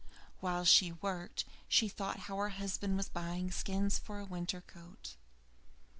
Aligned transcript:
While 0.39 0.65
she 0.65 0.93
worked 0.93 1.45
she 1.69 1.87
thought 1.87 2.21
how 2.21 2.35
her 2.37 2.49
husband 2.49 2.97
was 2.97 3.07
buying 3.07 3.51
skins 3.51 3.99
for 3.99 4.17
a 4.17 4.25
winter 4.25 4.61
coat. 4.61 5.13